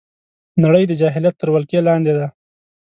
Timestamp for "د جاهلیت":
0.87-1.35